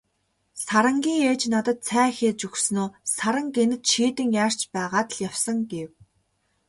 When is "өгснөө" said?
2.47-2.87